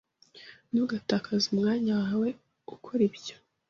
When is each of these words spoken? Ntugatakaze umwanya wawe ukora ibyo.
Ntugatakaze 0.71 1.45
umwanya 1.53 1.93
wawe 2.01 2.29
ukora 2.75 3.01
ibyo. 3.09 3.35